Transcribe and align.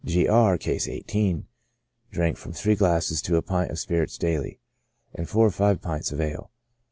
G. 0.03 0.27
R— 0.27 0.57
(Case 0.57 0.87
18) 0.87 1.45
drank 2.09 2.35
from 2.35 2.53
three 2.53 2.73
glasses 2.73 3.21
to 3.21 3.35
a 3.35 3.43
pint 3.43 3.69
of 3.69 3.77
spirits 3.77 4.17
daily, 4.17 4.59
and 5.13 5.29
four 5.29 5.45
or 5.45 5.51
five 5.51 5.79
pints 5.79 6.11
of 6.11 6.19
ale. 6.19 6.49